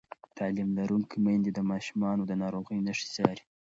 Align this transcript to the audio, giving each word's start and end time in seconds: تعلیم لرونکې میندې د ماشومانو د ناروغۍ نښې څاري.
تعلیم 0.37 0.69
لرونکې 0.79 1.17
میندې 1.25 1.51
د 1.53 1.59
ماشومانو 1.71 2.23
د 2.25 2.31
ناروغۍ 2.41 2.79
نښې 2.85 3.07
څاري. 3.15 3.43